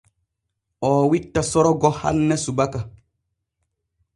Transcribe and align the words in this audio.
Oo 0.89 1.03
witta 1.11 1.41
Sorgo 1.51 1.89
hanne 1.99 2.35
subaka. 2.45 2.79